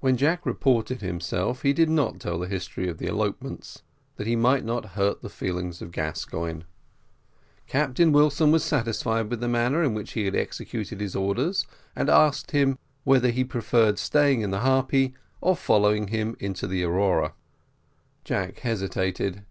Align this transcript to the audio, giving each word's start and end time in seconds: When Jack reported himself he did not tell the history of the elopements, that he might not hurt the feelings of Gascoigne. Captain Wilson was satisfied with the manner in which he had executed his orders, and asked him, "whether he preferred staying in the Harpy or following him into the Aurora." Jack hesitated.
When 0.00 0.16
Jack 0.16 0.44
reported 0.44 1.02
himself 1.02 1.62
he 1.62 1.72
did 1.72 1.88
not 1.88 2.18
tell 2.18 2.36
the 2.36 2.48
history 2.48 2.88
of 2.88 2.98
the 2.98 3.06
elopements, 3.06 3.82
that 4.16 4.26
he 4.26 4.34
might 4.34 4.64
not 4.64 4.84
hurt 4.96 5.22
the 5.22 5.28
feelings 5.28 5.80
of 5.80 5.92
Gascoigne. 5.92 6.64
Captain 7.68 8.10
Wilson 8.10 8.50
was 8.50 8.64
satisfied 8.64 9.30
with 9.30 9.38
the 9.38 9.46
manner 9.46 9.84
in 9.84 9.94
which 9.94 10.14
he 10.14 10.24
had 10.24 10.34
executed 10.34 11.00
his 11.00 11.14
orders, 11.14 11.64
and 11.94 12.10
asked 12.10 12.50
him, 12.50 12.76
"whether 13.04 13.30
he 13.30 13.44
preferred 13.44 14.00
staying 14.00 14.40
in 14.40 14.50
the 14.50 14.62
Harpy 14.62 15.14
or 15.40 15.54
following 15.54 16.08
him 16.08 16.36
into 16.40 16.66
the 16.66 16.82
Aurora." 16.82 17.32
Jack 18.24 18.58
hesitated. 18.58 19.44